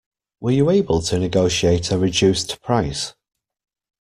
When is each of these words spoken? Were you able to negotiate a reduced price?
Were 0.39 0.49
you 0.49 0.71
able 0.71 1.03
to 1.03 1.19
negotiate 1.19 1.91
a 1.91 1.97
reduced 1.99 2.59
price? 2.63 3.13